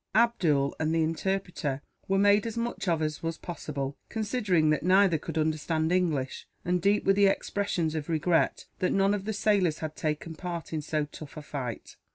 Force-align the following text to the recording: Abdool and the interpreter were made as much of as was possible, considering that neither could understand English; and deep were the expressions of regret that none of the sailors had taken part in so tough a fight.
Abdool 0.15 0.75
and 0.79 0.95
the 0.95 1.03
interpreter 1.03 1.83
were 2.07 2.17
made 2.17 2.47
as 2.47 2.57
much 2.57 2.87
of 2.87 3.03
as 3.03 3.21
was 3.21 3.37
possible, 3.37 3.99
considering 4.09 4.71
that 4.71 4.81
neither 4.81 5.19
could 5.19 5.37
understand 5.37 5.91
English; 5.91 6.47
and 6.65 6.81
deep 6.81 7.05
were 7.05 7.13
the 7.13 7.27
expressions 7.27 7.93
of 7.93 8.09
regret 8.09 8.65
that 8.79 8.93
none 8.93 9.13
of 9.13 9.25
the 9.25 9.31
sailors 9.33 9.77
had 9.77 9.95
taken 9.95 10.33
part 10.33 10.73
in 10.73 10.81
so 10.81 11.05
tough 11.05 11.37
a 11.37 11.43
fight. 11.43 11.97